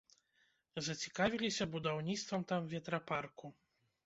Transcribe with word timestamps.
Зацікавіліся 0.87 1.67
будаўніцтвам 1.75 2.41
там 2.53 2.67
ветрапарку. 2.73 3.53